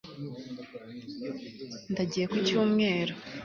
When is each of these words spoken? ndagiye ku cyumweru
ndagiye 1.91 2.25
ku 2.31 2.37
cyumweru 2.47 3.13